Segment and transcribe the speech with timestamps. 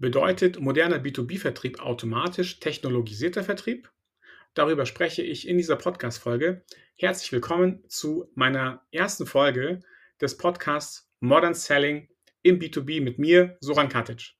[0.00, 3.90] Bedeutet moderner B2B-Vertrieb automatisch technologisierter Vertrieb?
[4.54, 6.64] Darüber spreche ich in dieser Podcast-Folge.
[6.94, 9.80] Herzlich willkommen zu meiner ersten Folge
[10.20, 12.08] des Podcasts Modern Selling
[12.42, 14.34] im B2B mit mir, Soran Katic.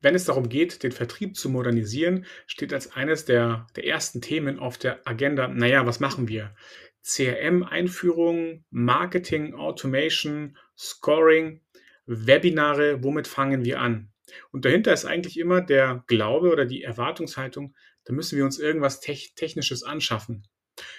[0.00, 4.60] Wenn es darum geht, den Vertrieb zu modernisieren, steht als eines der, der ersten Themen
[4.60, 6.54] auf der Agenda, naja, was machen wir?
[7.02, 11.63] CRM-Einführung, Marketing, Automation, Scoring,
[12.06, 14.12] Webinare, womit fangen wir an?
[14.50, 19.00] Und dahinter ist eigentlich immer der Glaube oder die Erwartungshaltung, da müssen wir uns irgendwas
[19.00, 20.46] Technisches anschaffen.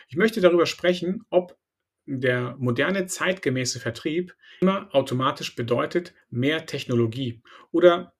[0.08, 1.58] Ich möchte darüber sprechen, ob
[2.06, 7.42] der moderne zeitgemäße Vertrieb immer automatisch bedeutet mehr Technologie.
[7.72, 8.14] Oder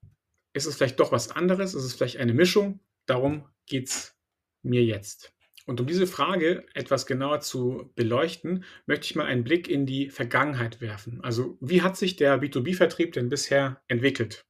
[0.52, 1.74] ist es vielleicht doch was anderes?
[1.74, 2.80] Ist es vielleicht eine Mischung?
[3.06, 4.16] Darum geht es
[4.62, 5.35] mir jetzt.
[5.66, 10.10] Und um diese Frage etwas genauer zu beleuchten, möchte ich mal einen Blick in die
[10.10, 11.20] Vergangenheit werfen.
[11.22, 14.46] Also wie hat sich der B2B-Vertrieb denn bisher entwickelt?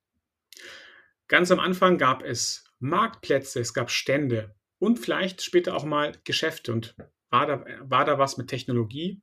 [1.26, 6.72] Ganz am Anfang gab es Marktplätze, es gab Stände und vielleicht später auch mal Geschäfte.
[6.72, 6.94] Und
[7.30, 9.22] war da, war da was mit Technologie?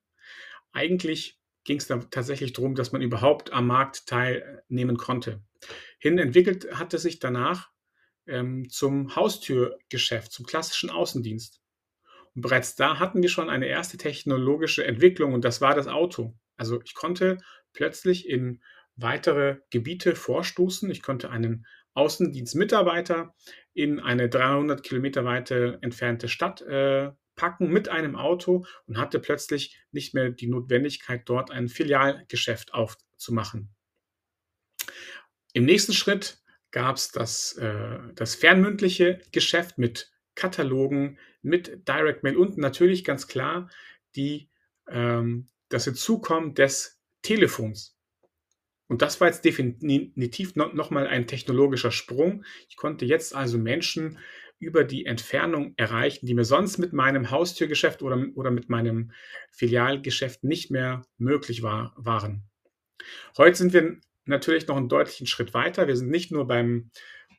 [0.71, 5.43] Eigentlich ging es da tatsächlich darum, dass man überhaupt am Markt teilnehmen konnte.
[5.99, 7.69] Hin entwickelt hatte sich danach
[8.25, 11.62] ähm, zum Haustürgeschäft, zum klassischen Außendienst.
[12.35, 16.35] Bereits da hatten wir schon eine erste technologische Entwicklung und das war das Auto.
[16.57, 17.37] Also ich konnte
[17.73, 18.61] plötzlich in
[18.95, 20.89] weitere Gebiete vorstoßen.
[20.89, 23.35] Ich konnte einen Außendienstmitarbeiter
[23.73, 29.79] in eine 300 Kilometer weite entfernte Stadt äh, packen mit einem Auto und hatte plötzlich
[29.91, 33.73] nicht mehr die Notwendigkeit, dort ein Filialgeschäft aufzumachen.
[35.53, 36.39] Im nächsten Schritt
[36.71, 43.27] gab es das, äh, das fernmündliche Geschäft mit Katalogen, mit Direct Mail und natürlich ganz
[43.27, 43.69] klar
[44.15, 44.49] die,
[44.89, 47.97] ähm, das Hinzukommen des Telefons.
[48.87, 52.43] Und das war jetzt definitiv no, nochmal ein technologischer Sprung.
[52.69, 54.19] Ich konnte jetzt also Menschen
[54.59, 59.11] über die Entfernung erreichen, die mir sonst mit meinem Haustürgeschäft oder, oder mit meinem
[59.51, 62.43] Filialgeschäft nicht mehr möglich war, waren.
[63.37, 65.87] Heute sind wir natürlich noch einen deutlichen Schritt weiter.
[65.87, 66.91] Wir sind nicht nur beim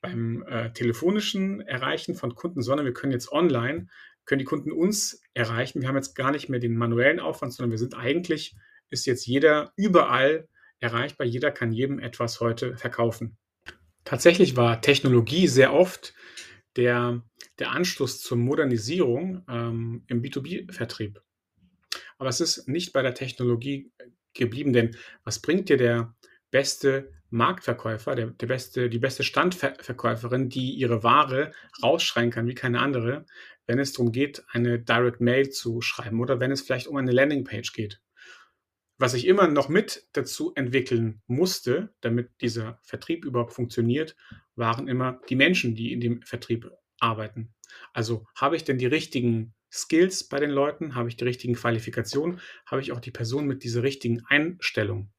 [0.04, 3.86] beim äh, telefonischen Erreichen von Kunden, sondern wir können jetzt online,
[4.26, 5.80] können die Kunden uns erreichen.
[5.80, 8.54] Wir haben jetzt gar nicht mehr den manuellen Aufwand, sondern wir sind eigentlich,
[8.90, 10.46] ist jetzt jeder überall
[10.78, 11.26] erreichbar.
[11.26, 13.38] Jeder kann jedem etwas heute verkaufen.
[14.04, 16.14] Tatsächlich war Technologie sehr oft
[16.76, 17.22] der,
[17.58, 21.22] der Anstoß zur Modernisierung ähm, im B2B-Vertrieb.
[22.18, 23.90] Aber es ist nicht bei der Technologie
[24.34, 26.14] geblieben, denn was bringt dir der
[26.54, 31.50] beste Marktverkäufer, der, der beste, die beste Standverkäuferin, die ihre Ware
[31.82, 33.26] rausschreien kann wie keine andere,
[33.66, 37.10] wenn es darum geht, eine Direct Mail zu schreiben oder wenn es vielleicht um eine
[37.10, 38.00] Landingpage geht.
[38.98, 44.14] Was ich immer noch mit dazu entwickeln musste, damit dieser Vertrieb überhaupt funktioniert,
[44.54, 47.52] waren immer die Menschen, die in dem Vertrieb arbeiten.
[47.92, 50.94] Also habe ich denn die richtigen Skills bei den Leuten?
[50.94, 52.38] Habe ich die richtigen Qualifikationen?
[52.64, 55.10] Habe ich auch die Person mit dieser richtigen Einstellung?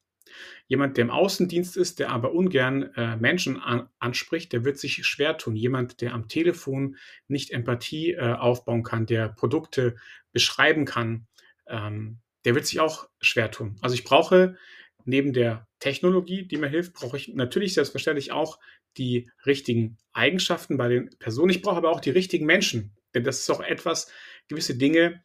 [0.68, 5.06] Jemand, der im Außendienst ist, der aber ungern äh, Menschen an, anspricht, der wird sich
[5.06, 5.56] schwer tun.
[5.56, 6.98] Jemand, der am Telefon
[7.28, 9.96] nicht Empathie äh, aufbauen kann, der Produkte
[10.32, 11.28] beschreiben kann,
[11.68, 13.76] ähm, der wird sich auch schwer tun.
[13.82, 14.58] Also ich brauche
[15.06, 18.60] neben der Technologie, die mir hilft, brauche ich natürlich selbstverständlich auch
[18.98, 21.52] die richtigen Eigenschaften bei den Personen.
[21.52, 22.96] Ich brauche aber auch die richtigen Menschen.
[23.14, 24.12] Denn das ist auch etwas,
[24.48, 25.22] gewisse Dinge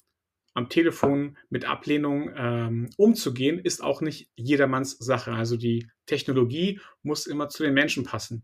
[0.54, 5.32] am Telefon mit Ablehnung ähm, umzugehen, ist auch nicht jedermanns Sache.
[5.32, 8.42] Also die Technologie muss immer zu den Menschen passen.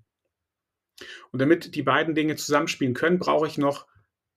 [1.31, 3.87] Und damit die beiden Dinge zusammenspielen können, brauche ich noch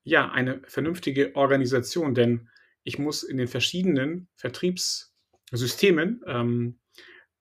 [0.03, 2.49] ja eine vernünftige Organisation, denn
[2.83, 6.79] ich muss in den verschiedenen Vertriebssystemen ähm,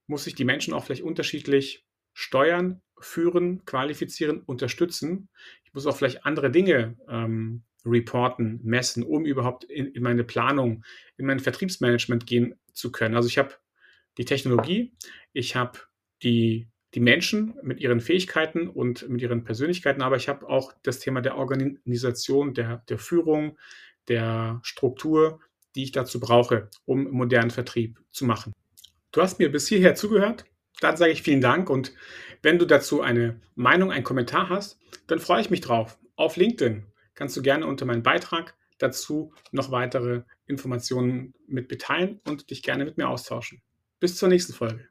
[0.06, 5.28] muss ich die Menschen auch vielleicht unterschiedlich steuern, führen, qualifizieren, unterstützen.
[5.64, 10.84] Ich muss auch vielleicht andere Dinge ähm, reporten, messen, um überhaupt in, in meine Planung,
[11.16, 13.14] in mein Vertriebsmanagement gehen zu können.
[13.14, 13.54] Also ich habe
[14.18, 14.92] die Technologie,
[15.32, 15.78] ich habe
[16.22, 20.98] die, die Menschen mit ihren Fähigkeiten und mit ihren Persönlichkeiten, aber ich habe auch das
[20.98, 23.56] Thema der Organisation, der, der Führung,
[24.08, 25.40] der Struktur,
[25.74, 28.52] die ich dazu brauche, um modernen Vertrieb zu machen.
[29.12, 30.44] Du hast mir bis hierher zugehört.
[30.80, 31.92] Dann sage ich vielen Dank und
[32.42, 34.78] wenn du dazu eine Meinung, einen Kommentar hast,
[35.08, 35.98] dann freue ich mich drauf.
[36.14, 36.86] Auf LinkedIn
[37.18, 42.84] kannst du gerne unter meinem Beitrag dazu noch weitere Informationen mit beteilen und dich gerne
[42.84, 43.60] mit mir austauschen.
[43.98, 44.88] Bis zur nächsten Folge.